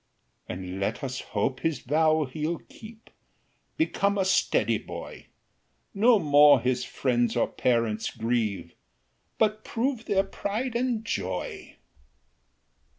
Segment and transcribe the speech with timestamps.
[0.49, 3.11] And let us hope his vow he'll keep,
[3.77, 5.27] Become a steady boy,
[5.93, 8.73] No more his friends or parents grieve,
[9.37, 11.75] But prove their pride and joy.